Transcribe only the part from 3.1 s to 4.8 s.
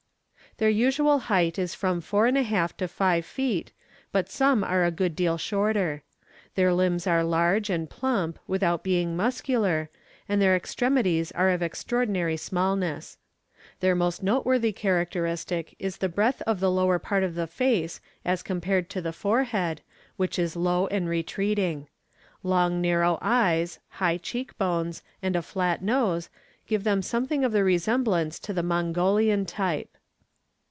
feet, but some